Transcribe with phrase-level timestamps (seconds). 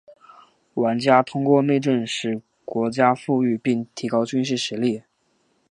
[0.73, 5.03] 玩家通过内政使国家富裕并提高军事实力。